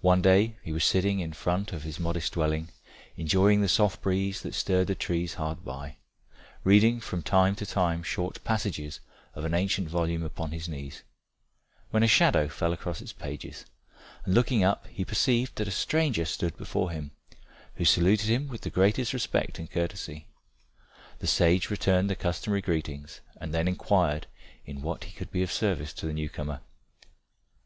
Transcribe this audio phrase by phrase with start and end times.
[0.00, 2.70] One day he was sitting in front of his modest dwelling,
[3.18, 5.98] enjoying the soft breeze that stirred the trees hard by,
[6.64, 9.00] reading from time to time short passages
[9.34, 11.02] of an ancient volume open upon his knees,
[11.90, 13.66] when a shadow fell across its pages,
[14.24, 17.10] and looking up, he perceived that a stranger stood before him,
[17.74, 20.26] who saluted him with the greatest respect and courtesy.
[21.18, 24.26] The sage returned the customary greetings, and then inquired
[24.64, 26.60] in what he could be of service to the new comer.